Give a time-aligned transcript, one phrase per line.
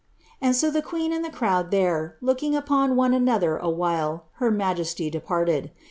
[0.41, 5.11] And so the ijueea and the crowd ibd looking upon one another awbtle, ber majesty
[5.11, 5.69] departed.